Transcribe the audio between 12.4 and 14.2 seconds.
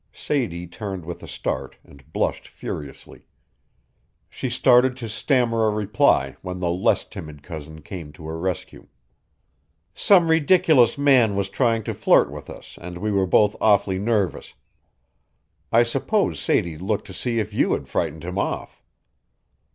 us and we were both awfully